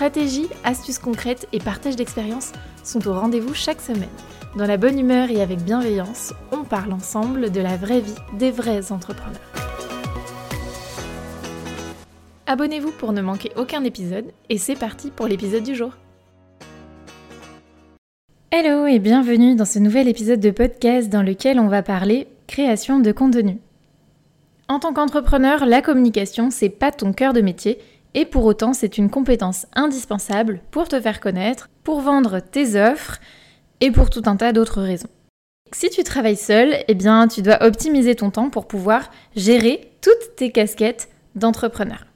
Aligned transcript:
Stratégie, 0.00 0.48
astuces 0.64 0.98
concrètes 0.98 1.46
et 1.52 1.58
partage 1.58 1.94
d'expériences 1.94 2.52
sont 2.82 3.06
au 3.06 3.12
rendez-vous 3.12 3.52
chaque 3.52 3.82
semaine. 3.82 4.08
Dans 4.56 4.64
la 4.64 4.78
bonne 4.78 4.98
humeur 4.98 5.30
et 5.30 5.42
avec 5.42 5.58
bienveillance, 5.58 6.32
on 6.52 6.64
parle 6.64 6.94
ensemble 6.94 7.52
de 7.52 7.60
la 7.60 7.76
vraie 7.76 8.00
vie 8.00 8.14
des 8.38 8.50
vrais 8.50 8.92
entrepreneurs. 8.92 9.38
Abonnez-vous 12.46 12.92
pour 12.92 13.12
ne 13.12 13.20
manquer 13.20 13.52
aucun 13.56 13.84
épisode 13.84 14.24
et 14.48 14.56
c'est 14.56 14.74
parti 14.74 15.10
pour 15.10 15.26
l'épisode 15.26 15.64
du 15.64 15.74
jour. 15.74 15.92
Hello 18.50 18.86
et 18.86 19.00
bienvenue 19.00 19.54
dans 19.54 19.66
ce 19.66 19.80
nouvel 19.80 20.08
épisode 20.08 20.40
de 20.40 20.50
podcast 20.50 21.10
dans 21.10 21.22
lequel 21.22 21.60
on 21.60 21.68
va 21.68 21.82
parler 21.82 22.26
création 22.46 23.00
de 23.00 23.12
contenu. 23.12 23.58
En 24.66 24.78
tant 24.78 24.94
qu'entrepreneur, 24.94 25.66
la 25.66 25.82
communication, 25.82 26.50
c'est 26.50 26.70
pas 26.70 26.90
ton 26.90 27.12
cœur 27.12 27.34
de 27.34 27.42
métier 27.42 27.78
et 28.14 28.24
pour 28.24 28.44
autant, 28.44 28.72
c'est 28.72 28.98
une 28.98 29.10
compétence 29.10 29.66
indispensable 29.74 30.60
pour 30.70 30.88
te 30.88 31.00
faire 31.00 31.20
connaître, 31.20 31.68
pour 31.84 32.00
vendre 32.00 32.40
tes 32.40 32.80
offres 32.80 33.18
et 33.80 33.90
pour 33.90 34.10
tout 34.10 34.22
un 34.26 34.36
tas 34.36 34.52
d'autres 34.52 34.82
raisons. 34.82 35.08
Si 35.72 35.88
tu 35.88 36.02
travailles 36.02 36.36
seul, 36.36 36.76
eh 36.88 36.94
bien, 36.94 37.28
tu 37.28 37.42
dois 37.42 37.62
optimiser 37.64 38.16
ton 38.16 38.30
temps 38.30 38.50
pour 38.50 38.66
pouvoir 38.66 39.10
gérer 39.36 39.92
toutes 40.00 40.34
tes 40.36 40.50
casquettes 40.50 41.08
d'entrepreneur. 41.36 42.06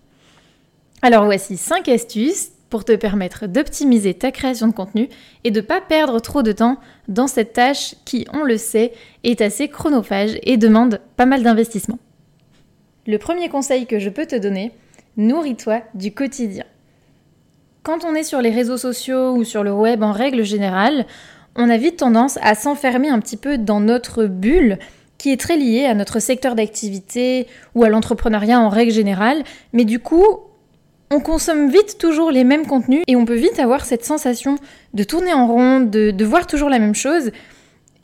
Alors 1.02 1.26
voici 1.26 1.56
5 1.56 1.88
astuces 1.88 2.50
pour 2.70 2.84
te 2.84 2.96
permettre 2.96 3.46
d'optimiser 3.46 4.14
ta 4.14 4.32
création 4.32 4.66
de 4.66 4.72
contenu 4.72 5.08
et 5.44 5.52
de 5.52 5.60
ne 5.60 5.64
pas 5.64 5.80
perdre 5.80 6.18
trop 6.18 6.42
de 6.42 6.50
temps 6.50 6.78
dans 7.06 7.28
cette 7.28 7.52
tâche 7.52 7.94
qui, 8.04 8.26
on 8.32 8.42
le 8.42 8.56
sait, 8.56 8.92
est 9.22 9.40
assez 9.40 9.68
chronophage 9.68 10.38
et 10.42 10.56
demande 10.56 11.00
pas 11.16 11.26
mal 11.26 11.44
d'investissement. 11.44 12.00
Le 13.06 13.18
premier 13.18 13.48
conseil 13.48 13.86
que 13.86 14.00
je 14.00 14.10
peux 14.10 14.26
te 14.26 14.34
donner, 14.34 14.72
Nourris-toi 15.16 15.82
du 15.94 16.12
quotidien. 16.12 16.64
Quand 17.84 18.04
on 18.04 18.14
est 18.14 18.24
sur 18.24 18.40
les 18.40 18.50
réseaux 18.50 18.76
sociaux 18.76 19.34
ou 19.34 19.44
sur 19.44 19.62
le 19.62 19.72
web 19.72 20.02
en 20.02 20.10
règle 20.10 20.42
générale, 20.42 21.06
on 21.54 21.70
a 21.70 21.76
vite 21.76 21.98
tendance 21.98 22.36
à 22.42 22.56
s'enfermer 22.56 23.10
un 23.10 23.20
petit 23.20 23.36
peu 23.36 23.56
dans 23.56 23.78
notre 23.78 24.24
bulle 24.24 24.78
qui 25.16 25.30
est 25.30 25.40
très 25.40 25.56
liée 25.56 25.84
à 25.84 25.94
notre 25.94 26.18
secteur 26.18 26.56
d'activité 26.56 27.46
ou 27.76 27.84
à 27.84 27.88
l'entrepreneuriat 27.88 28.58
en 28.58 28.68
règle 28.68 28.90
générale, 28.90 29.44
mais 29.72 29.84
du 29.84 30.00
coup, 30.00 30.24
on 31.12 31.20
consomme 31.20 31.70
vite 31.70 31.96
toujours 31.98 32.32
les 32.32 32.42
mêmes 32.42 32.66
contenus 32.66 33.04
et 33.06 33.14
on 33.14 33.24
peut 33.24 33.34
vite 33.34 33.60
avoir 33.60 33.84
cette 33.84 34.04
sensation 34.04 34.56
de 34.94 35.04
tourner 35.04 35.32
en 35.32 35.46
rond, 35.46 35.80
de, 35.80 36.10
de 36.10 36.24
voir 36.24 36.48
toujours 36.48 36.70
la 36.70 36.80
même 36.80 36.94
chose 36.94 37.30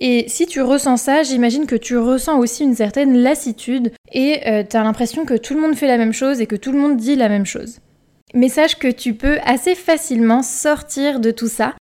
et 0.01 0.25
si 0.29 0.47
tu 0.47 0.63
ressens 0.63 0.97
ça, 0.97 1.23
j'imagine 1.23 1.67
que 1.67 1.77
tu 1.77 1.99
ressens 1.99 2.39
aussi 2.39 2.65
une 2.65 2.75
certaine 2.75 3.19
lassitude 3.19 3.93
et 4.13 4.41
euh, 4.47 4.65
tu 4.69 4.77
as 4.77 4.83
l'impression 4.83 5.27
que 5.27 5.35
tout 5.35 5.55
le 5.55 5.61
monde 5.61 5.75
fait 5.75 5.87
la 5.87 5.99
même 5.99 6.15
chose 6.15 6.41
et 6.41 6.47
que 6.47 6.57
tout 6.57 6.73
le 6.73 6.79
monde 6.79 6.97
dit 6.97 7.17
la 7.17 7.29
même 7.29 7.45
chose. 7.45 7.81
Mais 8.33 8.49
sache 8.49 8.79
que 8.79 8.89
tu 8.89 9.13
peux 9.13 9.39
assez 9.45 9.75
facilement 9.75 10.43
sortir 10.43 11.21
de 11.21 11.31
tout 11.31 11.49
ça, 11.49 11.75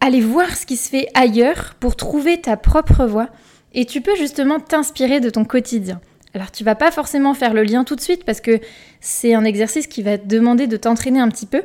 aller 0.00 0.20
voir 0.20 0.56
ce 0.56 0.66
qui 0.66 0.76
se 0.76 0.88
fait 0.88 1.08
ailleurs 1.14 1.74
pour 1.80 1.96
trouver 1.96 2.40
ta 2.40 2.56
propre 2.56 3.06
voie 3.06 3.30
et 3.72 3.86
tu 3.86 4.00
peux 4.00 4.14
justement 4.14 4.60
t'inspirer 4.60 5.18
de 5.18 5.30
ton 5.30 5.44
quotidien. 5.44 6.00
Alors 6.32 6.52
tu 6.52 6.62
vas 6.62 6.76
pas 6.76 6.92
forcément 6.92 7.34
faire 7.34 7.54
le 7.54 7.64
lien 7.64 7.82
tout 7.82 7.96
de 7.96 8.00
suite 8.00 8.24
parce 8.24 8.40
que 8.40 8.60
c'est 9.00 9.34
un 9.34 9.44
exercice 9.44 9.88
qui 9.88 10.02
va 10.02 10.16
te 10.16 10.28
demander 10.28 10.68
de 10.68 10.76
t'entraîner 10.76 11.18
un 11.18 11.28
petit 11.28 11.46
peu, 11.46 11.62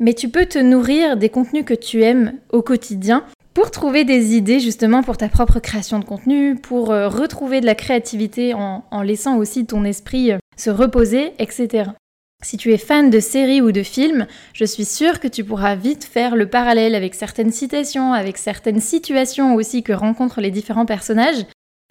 mais 0.00 0.12
tu 0.12 0.28
peux 0.28 0.44
te 0.44 0.58
nourrir 0.58 1.16
des 1.16 1.30
contenus 1.30 1.64
que 1.64 1.74
tu 1.74 2.02
aimes 2.02 2.34
au 2.50 2.60
quotidien 2.60 3.24
pour 3.56 3.70
trouver 3.70 4.04
des 4.04 4.36
idées 4.36 4.60
justement 4.60 5.02
pour 5.02 5.16
ta 5.16 5.30
propre 5.30 5.60
création 5.60 5.98
de 5.98 6.04
contenu, 6.04 6.56
pour 6.56 6.90
euh, 6.90 7.08
retrouver 7.08 7.62
de 7.62 7.64
la 7.64 7.74
créativité 7.74 8.52
en, 8.52 8.82
laissant 9.02 9.38
aussi 9.38 9.64
ton 9.64 9.82
esprit 9.82 10.32
euh, 10.32 10.36
se 10.58 10.68
reposer, 10.68 11.32
etc. 11.38 11.92
Si 12.44 12.58
tu 12.58 12.74
es 12.74 12.76
fan 12.76 13.08
de 13.08 13.18
séries 13.18 13.62
ou 13.62 13.72
de 13.72 13.82
films, 13.82 14.26
je 14.52 14.66
suis 14.66 14.84
sûre 14.84 15.20
que 15.20 15.28
tu 15.28 15.42
pourras 15.42 15.74
vite 15.74 16.04
faire 16.04 16.36
le 16.36 16.50
parallèle 16.50 16.94
avec 16.94 17.14
certaines 17.14 17.50
citations, 17.50 18.12
avec 18.12 18.36
certaines 18.36 18.80
situations 18.80 19.54
aussi 19.54 19.82
que 19.82 19.94
rencontrent 19.94 20.42
les 20.42 20.50
différents 20.50 20.84
personnages, 20.84 21.46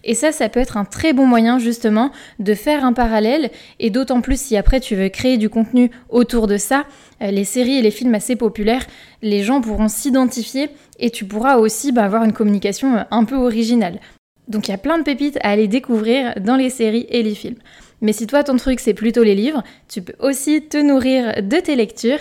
et 0.06 0.14
ça, 0.14 0.32
ça 0.32 0.48
peut 0.50 0.60
être 0.60 0.78
un 0.78 0.86
très 0.86 1.14
bon 1.14 1.26
moyen 1.26 1.60
justement 1.60 2.12
de 2.40 2.54
faire 2.54 2.86
un 2.86 2.94
parallèle, 2.94 3.50
et 3.80 3.90
d'autant 3.90 4.22
plus 4.22 4.40
si 4.40 4.56
après 4.56 4.80
tu 4.80 4.96
veux 4.96 5.10
créer 5.10 5.38
du 5.38 5.50
contenu 5.50 5.92
autour 6.10 6.48
de 6.48 6.58
ça, 6.58 6.86
euh, 7.22 7.32
les 7.32 7.44
séries 7.44 7.78
et 7.78 7.82
les 7.82 7.92
films 7.92 8.16
assez 8.16 8.36
populaires, 8.36 8.86
les 9.22 9.44
gens 9.44 9.62
pourront 9.62 9.88
s'identifier 9.88 10.70
et 11.00 11.10
tu 11.10 11.26
pourras 11.26 11.58
aussi 11.58 11.92
bah, 11.92 12.06
avoir 12.06 12.24
une 12.24 12.34
communication 12.34 12.96
euh, 12.96 13.04
un 13.12 13.26
peu 13.26 13.36
originale. 13.36 14.00
Donc 14.48 14.68
il 14.68 14.72
y 14.72 14.76
a 14.76 14.78
plein 14.78 15.00
de 15.00 15.04
pépites 15.04 15.40
à 15.42 15.50
aller 15.50 15.68
découvrir 15.68 16.36
dans 16.40 16.56
les 16.56 16.70
séries 16.70 17.08
et 17.10 17.24
les 17.24 17.34
films. 17.34 17.58
Mais 18.02 18.14
si 18.14 18.28
toi 18.28 18.44
ton 18.44 18.58
truc 18.58 18.80
c'est 18.80 18.94
plutôt 18.94 19.24
les 19.24 19.36
livres, 19.36 19.64
tu 19.88 20.04
peux 20.04 20.14
aussi 20.20 20.62
te 20.62 20.78
nourrir 20.78 21.42
de 21.42 21.58
tes 21.58 21.76
lectures 21.76 22.20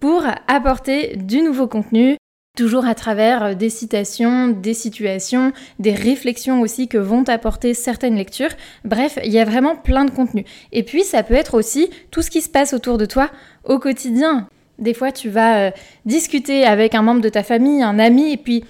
pour 0.00 0.24
apporter 0.48 1.16
du 1.16 1.42
nouveau 1.42 1.66
contenu, 1.66 2.16
toujours 2.56 2.86
à 2.86 2.96
travers 2.96 3.44
euh, 3.44 3.54
des 3.54 3.70
citations, 3.70 4.48
des 4.48 4.74
situations, 4.74 5.52
des 5.78 5.94
réflexions 5.94 6.60
aussi 6.60 6.88
que 6.88 6.98
vont 6.98 7.22
apporter 7.28 7.74
certaines 7.74 8.16
lectures. 8.16 8.50
Bref, 8.84 9.18
il 9.24 9.30
y 9.30 9.38
a 9.38 9.44
vraiment 9.44 9.76
plein 9.76 10.04
de 10.04 10.10
contenu. 10.10 10.44
Et 10.72 10.82
puis 10.82 11.04
ça 11.04 11.22
peut 11.22 11.34
être 11.34 11.54
aussi 11.54 11.90
tout 12.10 12.22
ce 12.22 12.30
qui 12.30 12.40
se 12.40 12.48
passe 12.48 12.72
autour 12.72 12.98
de 12.98 13.06
toi 13.06 13.30
au 13.62 13.78
quotidien. 13.78 14.48
Des 14.78 14.94
fois, 14.94 15.12
tu 15.12 15.28
vas 15.28 15.58
euh, 15.58 15.70
discuter 16.04 16.64
avec 16.64 16.94
un 16.94 17.02
membre 17.02 17.20
de 17.20 17.28
ta 17.28 17.44
famille, 17.44 17.82
un 17.82 17.98
ami, 17.98 18.32
et 18.32 18.36
puis 18.36 18.64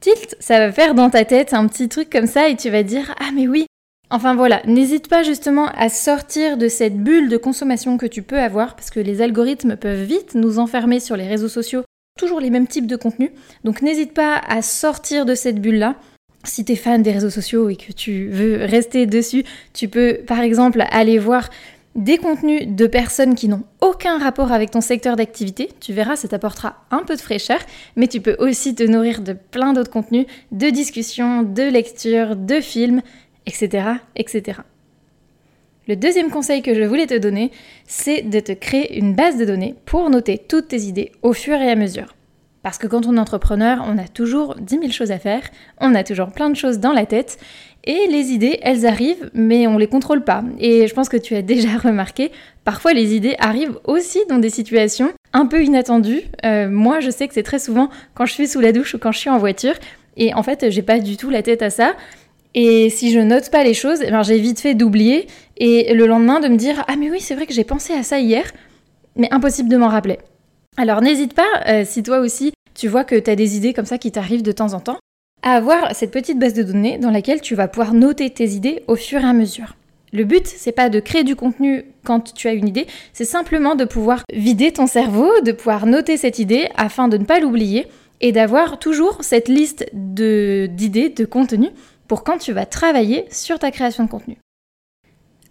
tilt, 0.00 0.36
ça 0.38 0.58
va 0.58 0.72
faire 0.72 0.94
dans 0.94 1.10
ta 1.10 1.24
tête 1.24 1.54
un 1.54 1.66
petit 1.66 1.88
truc 1.88 2.10
comme 2.10 2.26
ça, 2.26 2.48
et 2.48 2.56
tu 2.56 2.70
vas 2.70 2.82
dire 2.82 3.14
Ah, 3.18 3.30
mais 3.34 3.48
oui, 3.48 3.66
Enfin 4.12 4.34
voilà, 4.34 4.60
n'hésite 4.66 5.06
pas 5.06 5.22
justement 5.22 5.68
à 5.68 5.88
sortir 5.88 6.56
de 6.56 6.66
cette 6.66 6.98
bulle 6.98 7.28
de 7.28 7.36
consommation 7.36 7.96
que 7.96 8.06
tu 8.06 8.22
peux 8.22 8.40
avoir, 8.40 8.74
parce 8.74 8.90
que 8.90 8.98
les 8.98 9.22
algorithmes 9.22 9.76
peuvent 9.76 10.02
vite 10.02 10.34
nous 10.34 10.58
enfermer 10.58 10.98
sur 10.98 11.16
les 11.16 11.28
réseaux 11.28 11.48
sociaux 11.48 11.84
toujours 12.20 12.40
les 12.40 12.50
mêmes 12.50 12.66
types 12.66 12.86
de 12.86 12.96
contenus. 12.96 13.30
Donc 13.64 13.80
n'hésite 13.80 14.12
pas 14.12 14.36
à 14.36 14.60
sortir 14.62 15.24
de 15.24 15.34
cette 15.34 15.60
bulle-là. 15.60 15.96
Si 16.44 16.64
tu 16.64 16.72
es 16.72 16.76
fan 16.76 17.02
des 17.02 17.12
réseaux 17.12 17.30
sociaux 17.30 17.68
et 17.70 17.76
que 17.76 17.92
tu 17.92 18.28
veux 18.28 18.64
rester 18.64 19.06
dessus, 19.06 19.44
tu 19.72 19.88
peux 19.88 20.20
par 20.26 20.40
exemple 20.40 20.84
aller 20.90 21.18
voir 21.18 21.48
des 21.96 22.18
contenus 22.18 22.68
de 22.68 22.86
personnes 22.86 23.34
qui 23.34 23.48
n'ont 23.48 23.64
aucun 23.80 24.18
rapport 24.18 24.52
avec 24.52 24.70
ton 24.70 24.80
secteur 24.80 25.16
d'activité. 25.16 25.70
Tu 25.80 25.92
verras, 25.92 26.16
ça 26.16 26.28
t'apportera 26.28 26.84
un 26.90 27.02
peu 27.02 27.16
de 27.16 27.20
fraîcheur, 27.20 27.58
mais 27.96 28.06
tu 28.06 28.20
peux 28.20 28.36
aussi 28.38 28.74
te 28.74 28.82
nourrir 28.82 29.22
de 29.22 29.32
plein 29.32 29.72
d'autres 29.72 29.90
contenus, 29.90 30.26
de 30.52 30.70
discussions, 30.70 31.42
de 31.42 31.62
lectures, 31.62 32.36
de 32.36 32.60
films, 32.60 33.02
etc., 33.46 33.94
etc. 34.14 34.60
Le 35.88 35.96
deuxième 35.96 36.30
conseil 36.30 36.62
que 36.62 36.74
je 36.74 36.82
voulais 36.82 37.06
te 37.06 37.16
donner, 37.16 37.50
c'est 37.86 38.22
de 38.22 38.40
te 38.40 38.52
créer 38.52 38.98
une 38.98 39.14
base 39.14 39.38
de 39.38 39.44
données 39.44 39.74
pour 39.86 40.10
noter 40.10 40.38
toutes 40.38 40.68
tes 40.68 40.82
idées 40.82 41.12
au 41.22 41.32
fur 41.32 41.56
et 41.56 41.70
à 41.70 41.76
mesure. 41.76 42.14
Parce 42.62 42.76
que 42.76 42.86
quand 42.86 43.06
on 43.06 43.16
est 43.16 43.20
entrepreneur, 43.20 43.82
on 43.86 43.96
a 43.96 44.06
toujours 44.06 44.54
10 44.56 44.80
000 44.80 44.92
choses 44.92 45.10
à 45.10 45.18
faire, 45.18 45.42
on 45.80 45.94
a 45.94 46.04
toujours 46.04 46.30
plein 46.30 46.50
de 46.50 46.56
choses 46.56 46.78
dans 46.78 46.92
la 46.92 47.06
tête, 47.06 47.38
et 47.84 48.06
les 48.08 48.32
idées, 48.32 48.58
elles 48.62 48.84
arrivent, 48.84 49.30
mais 49.32 49.66
on 49.66 49.78
les 49.78 49.86
contrôle 49.86 50.22
pas. 50.22 50.44
Et 50.58 50.86
je 50.86 50.92
pense 50.92 51.08
que 51.08 51.16
tu 51.16 51.34
as 51.34 51.42
déjà 51.54 51.78
remarqué, 51.78 52.30
parfois 52.64 52.92
les 52.92 53.14
idées 53.14 53.36
arrivent 53.38 53.78
aussi 53.84 54.18
dans 54.28 54.38
des 54.38 54.50
situations 54.50 55.10
un 55.32 55.46
peu 55.46 55.64
inattendues. 55.64 56.24
Euh, 56.44 56.68
moi, 56.68 57.00
je 57.00 57.10
sais 57.10 57.26
que 57.26 57.34
c'est 57.34 57.42
très 57.42 57.58
souvent 57.58 57.88
quand 58.14 58.26
je 58.26 58.34
suis 58.34 58.48
sous 58.48 58.60
la 58.60 58.72
douche 58.72 58.94
ou 58.94 58.98
quand 58.98 59.12
je 59.12 59.18
suis 59.18 59.30
en 59.30 59.38
voiture, 59.38 59.74
et 60.18 60.34
en 60.34 60.42
fait, 60.42 60.70
j'ai 60.70 60.82
pas 60.82 60.98
du 60.98 61.16
tout 61.16 61.30
la 61.30 61.42
tête 61.42 61.62
à 61.62 61.70
ça. 61.70 61.94
Et 62.54 62.90
si 62.90 63.12
je 63.12 63.20
note 63.20 63.48
pas 63.50 63.62
les 63.62 63.74
choses, 63.74 64.00
eh 64.04 64.10
ben, 64.10 64.22
j'ai 64.22 64.38
vite 64.38 64.60
fait 64.60 64.74
d'oublier 64.74 65.28
et 65.60 65.94
le 65.94 66.06
lendemain 66.06 66.40
de 66.40 66.48
me 66.48 66.56
dire 66.56 66.84
ah 66.88 66.96
mais 66.96 67.10
oui 67.10 67.20
c'est 67.20 67.36
vrai 67.36 67.46
que 67.46 67.52
j'ai 67.52 67.64
pensé 67.64 67.92
à 67.92 68.02
ça 68.02 68.18
hier, 68.18 68.50
mais 69.14 69.32
impossible 69.32 69.68
de 69.68 69.76
m'en 69.76 69.88
rappeler. 69.88 70.18
Alors 70.76 71.00
n'hésite 71.02 71.34
pas, 71.34 71.62
euh, 71.68 71.84
si 71.84 72.02
toi 72.02 72.18
aussi 72.18 72.52
tu 72.74 72.88
vois 72.88 73.04
que 73.04 73.14
tu 73.14 73.30
as 73.30 73.36
des 73.36 73.56
idées 73.56 73.74
comme 73.74 73.86
ça 73.86 73.98
qui 73.98 74.10
t'arrivent 74.10 74.42
de 74.42 74.52
temps 74.52 74.72
en 74.72 74.80
temps, 74.80 74.98
à 75.42 75.52
avoir 75.52 75.94
cette 75.94 76.10
petite 76.10 76.38
base 76.38 76.54
de 76.54 76.62
données 76.62 76.98
dans 76.98 77.10
laquelle 77.10 77.40
tu 77.40 77.54
vas 77.54 77.68
pouvoir 77.68 77.94
noter 77.94 78.30
tes 78.30 78.48
idées 78.48 78.82
au 78.88 78.96
fur 78.96 79.20
et 79.20 79.24
à 79.24 79.32
mesure. 79.32 79.76
Le 80.12 80.24
but, 80.24 80.46
c'est 80.46 80.72
pas 80.72 80.88
de 80.88 80.98
créer 80.98 81.22
du 81.22 81.36
contenu 81.36 81.84
quand 82.04 82.34
tu 82.34 82.48
as 82.48 82.52
une 82.52 82.66
idée, 82.66 82.86
c'est 83.12 83.24
simplement 83.24 83.76
de 83.76 83.84
pouvoir 83.84 84.24
vider 84.32 84.72
ton 84.72 84.86
cerveau, 84.86 85.30
de 85.42 85.52
pouvoir 85.52 85.86
noter 85.86 86.16
cette 86.16 86.38
idée 86.40 86.68
afin 86.76 87.06
de 87.06 87.16
ne 87.16 87.24
pas 87.24 87.38
l'oublier 87.38 87.86
et 88.20 88.32
d'avoir 88.32 88.78
toujours 88.78 89.18
cette 89.22 89.48
liste 89.48 89.86
d'idées, 89.92 91.10
de, 91.10 91.14
de 91.14 91.24
contenu 91.24 91.68
pour 92.08 92.24
quand 92.24 92.38
tu 92.38 92.52
vas 92.52 92.66
travailler 92.66 93.26
sur 93.30 93.58
ta 93.58 93.70
création 93.70 94.04
de 94.04 94.10
contenu. 94.10 94.38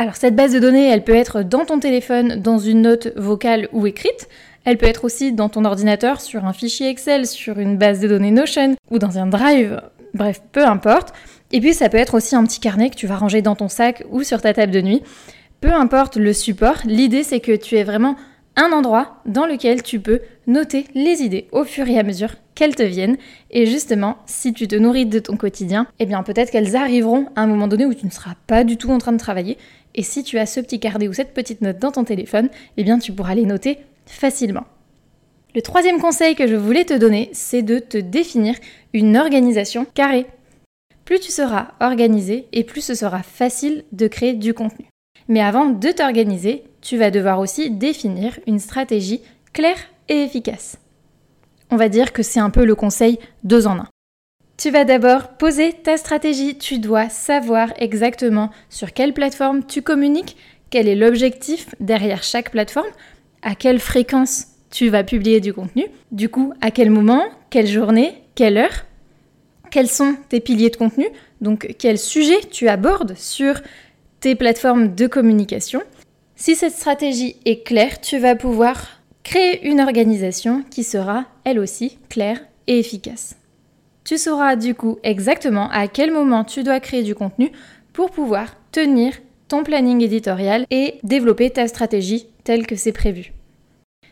Alors 0.01 0.15
cette 0.15 0.33
base 0.33 0.53
de 0.53 0.59
données, 0.59 0.87
elle 0.87 1.03
peut 1.03 1.13
être 1.13 1.43
dans 1.43 1.65
ton 1.65 1.77
téléphone, 1.77 2.37
dans 2.37 2.57
une 2.57 2.83
note 2.83 3.09
vocale 3.17 3.67
ou 3.73 3.85
écrite. 3.85 4.29
Elle 4.63 4.77
peut 4.77 4.85
être 4.85 5.03
aussi 5.03 5.33
dans 5.33 5.49
ton 5.49 5.65
ordinateur, 5.65 6.21
sur 6.21 6.45
un 6.45 6.53
fichier 6.53 6.87
Excel, 6.87 7.27
sur 7.27 7.59
une 7.59 7.77
base 7.77 7.99
de 7.99 8.07
données 8.07 8.31
Notion 8.31 8.77
ou 8.91 8.97
dans 8.97 9.19
un 9.19 9.25
Drive, 9.25 9.81
bref, 10.13 10.41
peu 10.53 10.65
importe. 10.65 11.13
Et 11.51 11.59
puis 11.59 11.73
ça 11.73 11.89
peut 11.89 11.97
être 11.97 12.13
aussi 12.13 12.33
un 12.33 12.45
petit 12.45 12.61
carnet 12.61 12.89
que 12.89 12.95
tu 12.95 13.07
vas 13.07 13.17
ranger 13.17 13.41
dans 13.41 13.57
ton 13.57 13.67
sac 13.67 14.05
ou 14.09 14.23
sur 14.23 14.41
ta 14.41 14.53
table 14.53 14.71
de 14.71 14.79
nuit. 14.79 15.03
Peu 15.59 15.73
importe 15.73 16.15
le 16.15 16.31
support, 16.31 16.77
l'idée 16.85 17.23
c'est 17.23 17.41
que 17.41 17.53
tu 17.57 17.75
aies 17.75 17.83
vraiment 17.83 18.15
un 18.59 18.73
endroit 18.73 19.21
dans 19.25 19.45
lequel 19.45 19.83
tu 19.83 19.99
peux 19.99 20.19
noter 20.45 20.85
les 20.93 21.21
idées 21.21 21.47
au 21.51 21.63
fur 21.63 21.87
et 21.87 21.97
à 21.97 22.03
mesure 22.03 22.35
qu'elles 22.55 22.75
te 22.75 22.83
viennent. 22.83 23.17
Et 23.51 23.65
justement, 23.65 24.17
si 24.25 24.53
tu 24.53 24.67
te 24.67 24.75
nourris 24.75 25.05
de 25.05 25.19
ton 25.19 25.37
quotidien, 25.37 25.87
eh 25.99 26.05
bien 26.05 26.23
peut-être 26.23 26.51
qu'elles 26.51 26.75
arriveront 26.75 27.27
à 27.37 27.41
un 27.41 27.47
moment 27.47 27.69
donné 27.69 27.85
où 27.85 27.93
tu 27.93 28.05
ne 28.05 28.11
seras 28.11 28.35
pas 28.47 28.65
du 28.65 28.75
tout 28.75 28.91
en 28.91 28.97
train 28.97 29.13
de 29.13 29.17
travailler. 29.17 29.57
Et 29.95 30.03
si 30.03 30.23
tu 30.23 30.37
as 30.37 30.45
ce 30.45 30.59
petit 30.59 30.79
carnet 30.79 31.07
ou 31.07 31.13
cette 31.13 31.33
petite 31.33 31.61
note 31.61 31.79
dans 31.79 31.91
ton 31.91 32.03
téléphone, 32.03 32.49
eh 32.75 32.83
bien 32.83 32.99
tu 32.99 33.13
pourras 33.13 33.33
les 33.33 33.45
noter 33.45 33.79
facilement. 34.05 34.65
Le 35.55 35.61
troisième 35.61 35.99
conseil 35.99 36.35
que 36.35 36.45
je 36.45 36.55
voulais 36.55 36.85
te 36.85 36.93
donner, 36.93 37.29
c'est 37.31 37.63
de 37.63 37.79
te 37.79 37.97
définir 37.97 38.55
une 38.93 39.17
organisation 39.17 39.85
carrée. 39.93 40.25
Plus 41.05 41.19
tu 41.19 41.31
seras 41.31 41.69
organisé 41.79 42.47
et 42.51 42.63
plus 42.63 42.81
ce 42.81 42.93
sera 42.93 43.23
facile 43.23 43.85
de 43.93 44.07
créer 44.07 44.33
du 44.33 44.53
contenu. 44.53 44.85
Mais 45.27 45.41
avant 45.41 45.65
de 45.65 45.91
t'organiser, 45.91 46.63
tu 46.81 46.97
vas 46.97 47.11
devoir 47.11 47.39
aussi 47.39 47.69
définir 47.71 48.39
une 48.47 48.59
stratégie 48.59 49.21
claire 49.53 49.79
et 50.07 50.23
efficace. 50.23 50.77
On 51.71 51.75
va 51.75 51.89
dire 51.89 52.13
que 52.13 52.23
c'est 52.23 52.39
un 52.39 52.49
peu 52.49 52.65
le 52.65 52.75
conseil 52.75 53.19
deux 53.43 53.67
en 53.67 53.79
un. 53.79 53.87
Tu 54.57 54.71
vas 54.71 54.83
d'abord 54.83 55.29
poser 55.37 55.71
ta 55.71 55.95
stratégie, 55.97 56.57
tu 56.57 56.79
dois 56.79 57.09
savoir 57.09 57.69
exactement 57.77 58.49
sur 58.69 58.91
quelle 58.91 59.13
plateforme 59.13 59.63
tu 59.65 59.81
communiques, 59.81 60.35
quel 60.69 60.87
est 60.87 60.95
l'objectif 60.95 61.73
derrière 61.79 62.23
chaque 62.23 62.51
plateforme, 62.51 62.89
à 63.41 63.55
quelle 63.55 63.79
fréquence 63.79 64.47
tu 64.69 64.89
vas 64.89 65.03
publier 65.03 65.39
du 65.39 65.53
contenu, 65.53 65.85
du 66.11 66.29
coup 66.29 66.53
à 66.61 66.71
quel 66.71 66.89
moment, 66.89 67.23
quelle 67.49 67.67
journée, 67.67 68.21
quelle 68.35 68.57
heure, 68.57 68.85
quels 69.71 69.87
sont 69.87 70.15
tes 70.27 70.39
piliers 70.39 70.69
de 70.69 70.75
contenu, 70.75 71.07
donc 71.41 71.75
quel 71.77 71.97
sujet 71.97 72.39
tu 72.51 72.67
abordes 72.67 73.15
sur 73.15 73.61
tes 74.19 74.35
plateformes 74.35 74.93
de 74.93 75.07
communication. 75.07 75.81
Si 76.41 76.55
cette 76.55 76.71
stratégie 76.71 77.35
est 77.43 77.65
claire, 77.65 77.99
tu 77.99 78.17
vas 78.17 78.33
pouvoir 78.33 79.01
créer 79.23 79.67
une 79.67 79.81
organisation 79.81 80.63
qui 80.71 80.85
sera, 80.85 81.25
elle 81.43 81.59
aussi, 81.59 81.99
claire 82.07 82.39
et 82.65 82.79
efficace. 82.79 83.35
Tu 84.05 84.17
sauras 84.17 84.55
du 84.55 84.73
coup 84.73 84.99
exactement 85.03 85.69
à 85.69 85.89
quel 85.89 86.13
moment 86.13 86.45
tu 86.45 86.63
dois 86.63 86.79
créer 86.79 87.03
du 87.03 87.13
contenu 87.13 87.51
pour 87.91 88.09
pouvoir 88.09 88.55
tenir 88.71 89.15
ton 89.49 89.65
planning 89.65 90.01
éditorial 90.01 90.65
et 90.71 90.99
développer 91.03 91.49
ta 91.49 91.67
stratégie 91.67 92.27
telle 92.45 92.65
que 92.65 92.77
c'est 92.77 92.93
prévu. 92.93 93.33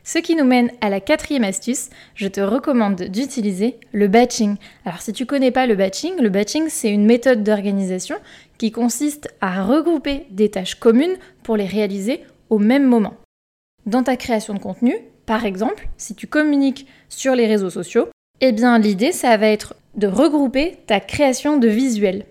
Ce 0.03 0.19
qui 0.19 0.38
nous 0.38 0.45
mène 0.45 0.71
à 0.79 0.89
la 0.89 1.01
quatrième 1.01 1.44
astuce, 1.44 1.89
je 2.15 2.29
te 2.29 2.39
recommande 2.39 3.03
d'utiliser 3.03 3.75
le 3.91 4.07
batching. 4.07 4.56
Alors 4.85 5.01
si 5.01 5.12
tu 5.12 5.25
connais 5.25 5.51
pas 5.51 5.68
le 5.68 5.75
batching, 5.75 6.21
le 6.21 6.29
batching 6.29 6.69
c'est 6.69 6.89
une 6.89 7.06
méthode 7.06 7.44
d'organisation 7.44 8.15
qui 8.57 8.71
consiste 8.71 9.30
à 9.42 9.63
regrouper 9.63 10.25
des 10.31 10.50
tâches 10.50 10.75
communes 10.75 11.18
pour 11.44 11.57
les 11.57 11.65
réaliser 11.65 12.24
au 12.50 12.59
même 12.59 12.86
moment. 12.86 13.15
Dans 13.86 14.04
ta 14.04 14.18
création 14.18 14.54
de 14.54 14.59
contenu, 14.59 14.95
par 15.25 15.45
exemple, 15.45 15.88
si 15.98 16.15
tu 16.15 16.27
communiques 16.27 16.88
sur 17.09 17.36
les 17.36 17.48
réseaux 17.48 17.69
sociaux, 17.69 18.07
eh 18.42 18.51
bien 18.51 18.77
l'idée 18.80 19.12
ça 19.12 19.36
va 19.38 19.48
être 19.48 19.75
de 19.95 20.07
regrouper 20.07 20.77
ta 20.88 21.00
création 21.00 21.57
de 21.57 21.68
visuels. 21.68 22.25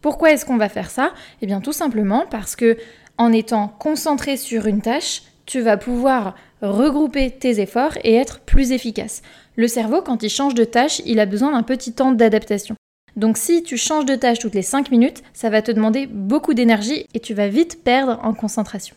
Pourquoi 0.00 0.32
est-ce 0.32 0.44
qu'on 0.44 0.56
va 0.56 0.68
faire 0.68 0.90
ça? 0.90 1.12
Eh 1.42 1.46
bien 1.46 1.60
tout 1.60 1.72
simplement 1.72 2.24
parce 2.30 2.54
que 2.54 2.76
en 3.16 3.32
étant 3.32 3.68
concentré 3.68 4.36
sur 4.36 4.66
une 4.66 4.80
tâche, 4.80 5.22
tu 5.46 5.60
vas 5.60 5.76
pouvoir 5.76 6.36
regrouper 6.62 7.30
tes 7.30 7.60
efforts 7.60 7.96
et 8.04 8.14
être 8.14 8.40
plus 8.40 8.72
efficace. 8.72 9.22
Le 9.56 9.66
cerveau, 9.66 10.02
quand 10.02 10.22
il 10.22 10.30
change 10.30 10.54
de 10.54 10.64
tâche, 10.64 11.00
il 11.06 11.18
a 11.18 11.26
besoin 11.26 11.52
d'un 11.52 11.62
petit 11.62 11.92
temps 11.92 12.12
d'adaptation. 12.12 12.76
Donc 13.18 13.36
si 13.36 13.64
tu 13.64 13.76
changes 13.76 14.04
de 14.04 14.14
tâche 14.14 14.38
toutes 14.38 14.54
les 14.54 14.62
5 14.62 14.92
minutes, 14.92 15.24
ça 15.32 15.50
va 15.50 15.60
te 15.60 15.72
demander 15.72 16.06
beaucoup 16.06 16.54
d'énergie 16.54 17.04
et 17.14 17.18
tu 17.18 17.34
vas 17.34 17.48
vite 17.48 17.82
perdre 17.82 18.20
en 18.22 18.32
concentration. 18.32 18.94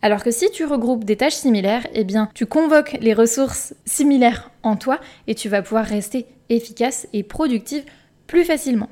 Alors 0.00 0.24
que 0.24 0.30
si 0.30 0.50
tu 0.50 0.64
regroupes 0.64 1.04
des 1.04 1.16
tâches 1.16 1.34
similaires, 1.34 1.86
eh 1.92 2.04
bien 2.04 2.30
tu 2.32 2.46
convoques 2.46 2.96
les 3.02 3.12
ressources 3.12 3.74
similaires 3.84 4.50
en 4.62 4.76
toi 4.76 4.98
et 5.26 5.34
tu 5.34 5.50
vas 5.50 5.60
pouvoir 5.60 5.84
rester 5.84 6.24
efficace 6.48 7.06
et 7.12 7.22
productive 7.22 7.84
plus 8.26 8.44
facilement. 8.44 8.88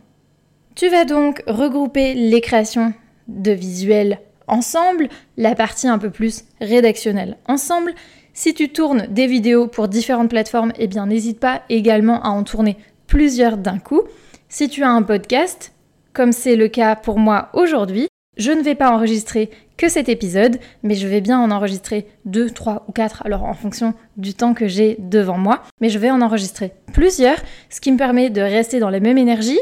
Tu 0.74 0.90
vas 0.90 1.06
donc 1.06 1.42
regrouper 1.46 2.12
les 2.12 2.42
créations 2.42 2.92
de 3.26 3.52
visuels 3.52 4.20
ensemble, 4.48 5.08
la 5.38 5.54
partie 5.54 5.88
un 5.88 5.98
peu 5.98 6.10
plus 6.10 6.44
rédactionnelle 6.60 7.38
ensemble. 7.46 7.94
Si 8.34 8.52
tu 8.52 8.68
tournes 8.68 9.06
des 9.08 9.28
vidéos 9.28 9.66
pour 9.66 9.88
différentes 9.88 10.28
plateformes, 10.28 10.74
eh 10.78 10.88
bien 10.88 11.06
n'hésite 11.06 11.40
pas 11.40 11.62
également 11.70 12.22
à 12.22 12.28
en 12.28 12.44
tourner 12.44 12.76
plusieurs 13.06 13.56
d'un 13.56 13.78
coup. 13.78 14.02
Si 14.50 14.70
tu 14.70 14.82
as 14.82 14.88
un 14.88 15.02
podcast, 15.02 15.74
comme 16.14 16.32
c'est 16.32 16.56
le 16.56 16.68
cas 16.68 16.96
pour 16.96 17.18
moi 17.18 17.50
aujourd'hui, 17.52 18.08
je 18.38 18.50
ne 18.50 18.62
vais 18.62 18.74
pas 18.74 18.90
enregistrer 18.90 19.50
que 19.76 19.90
cet 19.90 20.08
épisode, 20.08 20.58
mais 20.82 20.94
je 20.94 21.06
vais 21.06 21.20
bien 21.20 21.38
en 21.38 21.50
enregistrer 21.50 22.06
deux, 22.24 22.48
trois 22.48 22.86
ou 22.88 22.92
quatre, 22.92 23.22
alors 23.26 23.44
en 23.44 23.52
fonction 23.52 23.92
du 24.16 24.32
temps 24.32 24.54
que 24.54 24.66
j'ai 24.66 24.96
devant 25.00 25.36
moi. 25.36 25.62
Mais 25.82 25.90
je 25.90 25.98
vais 25.98 26.10
en 26.10 26.22
enregistrer 26.22 26.72
plusieurs, 26.94 27.36
ce 27.68 27.82
qui 27.82 27.92
me 27.92 27.98
permet 27.98 28.30
de 28.30 28.40
rester 28.40 28.78
dans 28.78 28.88
la 28.88 29.00
même 29.00 29.18
énergie, 29.18 29.60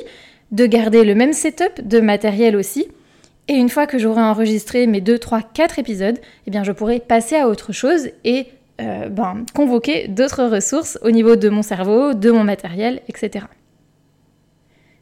de 0.52 0.66
garder 0.66 1.02
le 1.02 1.16
même 1.16 1.32
setup 1.32 1.80
de 1.82 1.98
matériel 1.98 2.54
aussi, 2.54 2.86
et 3.48 3.54
une 3.54 3.68
fois 3.68 3.88
que 3.88 3.98
j'aurai 3.98 4.22
enregistré 4.22 4.86
mes 4.86 5.00
2, 5.00 5.18
3, 5.18 5.42
4 5.42 5.80
épisodes, 5.80 6.20
eh 6.46 6.50
bien 6.52 6.62
je 6.62 6.70
pourrai 6.70 7.00
passer 7.00 7.34
à 7.34 7.48
autre 7.48 7.72
chose 7.72 8.10
et 8.22 8.46
euh, 8.80 9.08
ben, 9.08 9.44
convoquer 9.52 10.06
d'autres 10.06 10.44
ressources 10.44 10.96
au 11.02 11.10
niveau 11.10 11.34
de 11.34 11.48
mon 11.48 11.62
cerveau, 11.62 12.14
de 12.14 12.30
mon 12.30 12.44
matériel, 12.44 13.02
etc. 13.08 13.46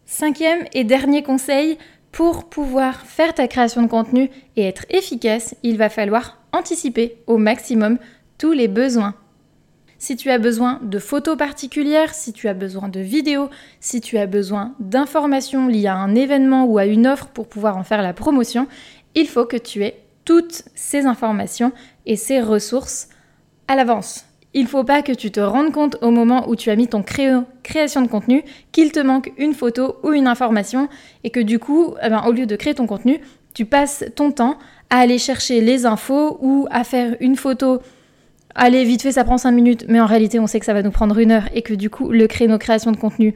Cinquième 0.07 0.65
et 0.73 0.85
dernier 0.85 1.23
conseil, 1.23 1.79
pour 2.13 2.49
pouvoir 2.49 3.01
faire 3.01 3.35
ta 3.35 3.49
création 3.49 3.83
de 3.83 3.89
contenu 3.89 4.31
et 4.57 4.65
être 4.65 4.87
efficace, 4.91 5.57
il 5.63 5.77
va 5.77 5.89
falloir 5.89 6.39
anticiper 6.53 7.19
au 7.27 7.39
maximum 7.39 7.99
tous 8.39 8.53
les 8.53 8.69
besoins 8.69 9.15
si 10.05 10.17
tu 10.17 10.31
as 10.31 10.39
besoin 10.39 10.81
de 10.83 10.99
photos 10.99 11.39
particulières, 11.39 12.13
si 12.13 12.35
tu 12.35 12.47
as 12.49 12.53
besoin 12.53 12.89
de 12.89 13.01
vidéos, 13.01 13.49
si 13.81 14.03
tu 14.03 14.19
as 14.19 14.27
besoin 14.27 14.75
d'informations 14.79 15.67
liées 15.67 15.87
à 15.87 15.97
un 15.97 16.15
événement 16.15 16.67
ou 16.67 16.77
à 16.77 16.85
une 16.85 17.07
offre 17.07 17.29
pour 17.29 17.49
pouvoir 17.49 17.79
en 17.79 17.85
faire 17.85 18.03
la 18.03 18.13
promotion, 18.13 18.67
il 19.15 19.27
faut 19.27 19.47
que 19.47 19.57
tu 19.57 19.83
aies 19.83 20.05
toutes 20.27 20.65
ces 20.75 21.07
informations 21.07 21.73
et 22.05 22.17
ces 22.17 22.43
ressources 22.43 23.09
à 23.67 23.77
l'avance. 23.77 24.27
Il 24.55 24.63
ne 24.63 24.69
faut 24.69 24.85
pas 24.85 25.03
que 25.03 25.13
tu 25.13 25.31
te 25.31 25.41
rendes 25.41 25.73
compte 25.73 25.97
au 26.01 26.11
moment 26.11 26.49
où 26.49 26.57
tu 26.57 26.71
as 26.71 26.77
mis 26.77 26.89
ton 26.89 27.03
création 27.03 28.03
de 28.03 28.09
contenu 28.09 28.45
qu'il 28.73 28.93
te 28.93 29.01
manque 29.01 29.33
une 29.37 29.53
photo 29.53 29.97
ou 30.03 30.13
une 30.13 30.27
information 30.27 30.89
et 31.25 31.31
que 31.31 31.41
du 31.41 31.59
coup, 31.59 31.95
eh 32.03 32.09
ben, 32.09 32.23
au 32.27 32.33
lieu 32.33 32.47
de 32.47 32.57
créer 32.57 32.75
ton 32.75 32.87
contenu, 32.87 33.21
tu 33.53 33.65
passes 33.65 34.05
ton 34.15 34.31
temps 34.31 34.59
à 34.91 34.99
aller 34.99 35.19
chercher 35.19 35.61
les 35.61 35.87
infos 35.87 36.39
ou 36.41 36.67
à 36.71 36.85
faire 36.85 37.17
une 37.21 37.37
photo 37.37 37.81
allez, 38.55 38.85
vite 38.85 39.03
fait, 39.03 39.13
ça 39.13 39.25
prend 39.25 39.39
5 39.39 39.51
minutes, 39.51 39.85
mais 39.89 40.01
en 40.01 40.07
réalité, 40.07 40.39
on 40.39 40.47
sait 40.47 40.61
que 40.61 40.67
ça 40.67 40.75
va 40.75 40.83
nous 40.83 40.91
prendre 40.91 41.19
une 41.19 41.33
heure 41.33 41.49
et 41.55 41.63
que 41.63 41.75
du 41.75 41.91
coup, 41.91 42.11
le 42.11 42.27
créneau 42.27 42.59
création 42.59 42.93
de 42.93 42.97
contenu, 42.97 43.35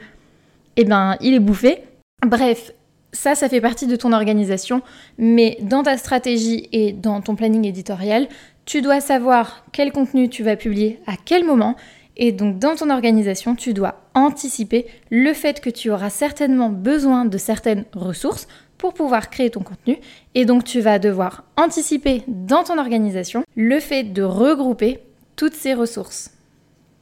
eh 0.77 0.85
ben, 0.85 1.17
il 1.21 1.35
est 1.35 1.41
bouffé. 1.41 1.83
Bref, 2.27 2.73
ça, 3.13 3.35
ça 3.35 3.49
fait 3.49 3.61
partie 3.61 3.87
de 3.87 3.97
ton 3.97 4.13
organisation, 4.13 4.83
mais 5.19 5.59
dans 5.63 5.83
ta 5.83 5.97
stratégie 5.97 6.69
et 6.73 6.93
dans 6.93 7.21
ton 7.21 7.35
planning 7.37 7.65
éditorial, 7.67 8.29
tu 8.69 8.83
dois 8.83 9.01
savoir 9.01 9.65
quel 9.73 9.93
contenu 9.93 10.29
tu 10.29 10.43
vas 10.43 10.55
publier 10.55 11.01
à 11.07 11.15
quel 11.25 11.43
moment. 11.43 11.75
Et 12.19 12.33
donc 12.33 12.59
dans 12.59 12.77
ton 12.77 12.91
organisation, 12.91 13.55
tu 13.55 13.73
dois 13.73 14.03
anticiper 14.15 14.87
le 15.11 15.33
fait 15.33 15.63
que 15.63 15.71
tu 15.71 15.91
auras 15.91 16.11
certainement 16.11 16.69
besoin 16.69 17.25
de 17.25 17.39
certaines 17.39 17.87
ressources 17.95 18.47
pour 18.77 18.93
pouvoir 18.93 19.31
créer 19.31 19.49
ton 19.49 19.61
contenu. 19.61 19.97
Et 20.35 20.45
donc 20.45 20.65
tu 20.65 20.81
vas 20.81 20.99
devoir 20.99 21.45
anticiper 21.57 22.23
dans 22.29 22.63
ton 22.63 22.79
organisation 22.79 23.43
le 23.57 23.81
fait 23.81 24.05
de 24.05 24.23
regrouper 24.23 24.99
toutes 25.35 25.55
ces 25.55 25.73
ressources. 25.73 26.33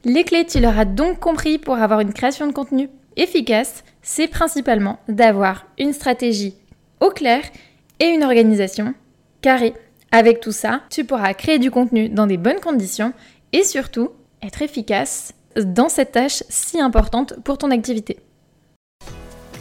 Les 0.05 0.23
clés, 0.23 0.45
tu 0.45 0.61
l'auras 0.61 0.85
donc 0.85 1.19
compris 1.19 1.57
pour 1.57 1.75
avoir 1.75 1.99
une 1.99 2.13
création 2.13 2.47
de 2.47 2.53
contenu 2.53 2.87
efficace, 3.17 3.83
c'est 4.01 4.29
principalement 4.29 4.99
d'avoir 5.09 5.65
une 5.77 5.91
stratégie 5.91 6.53
au 7.01 7.09
clair 7.09 7.41
et 7.99 8.05
une 8.05 8.23
organisation 8.23 8.93
carrée. 9.41 9.73
Avec 10.17 10.39
tout 10.39 10.51
ça, 10.51 10.81
tu 10.89 11.05
pourras 11.05 11.35
créer 11.35 11.59
du 11.59 11.69
contenu 11.69 12.09
dans 12.09 12.25
des 12.25 12.37
bonnes 12.37 12.59
conditions 12.59 13.13
et 13.53 13.63
surtout 13.63 14.09
être 14.41 14.63
efficace 14.63 15.35
dans 15.55 15.89
cette 15.89 16.13
tâche 16.13 16.41
si 16.49 16.81
importante 16.81 17.35
pour 17.43 17.59
ton 17.59 17.69
activité. 17.69 18.17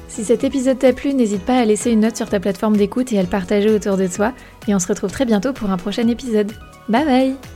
Si 0.08 0.24
cet 0.24 0.44
épisode 0.44 0.78
t'a 0.78 0.94
plu, 0.94 1.12
n'hésite 1.12 1.44
pas 1.44 1.58
à 1.58 1.64
laisser 1.66 1.90
une 1.90 2.00
note 2.00 2.16
sur 2.16 2.30
ta 2.30 2.40
plateforme 2.40 2.78
d'écoute 2.78 3.12
et 3.12 3.18
à 3.18 3.22
le 3.22 3.28
partager 3.28 3.68
autour 3.68 3.98
de 3.98 4.06
toi. 4.06 4.32
Et 4.66 4.74
on 4.74 4.78
se 4.78 4.88
retrouve 4.88 5.12
très 5.12 5.26
bientôt 5.26 5.52
pour 5.52 5.68
un 5.68 5.76
prochain 5.76 6.08
épisode. 6.08 6.52
Bye 6.88 7.04
bye 7.04 7.55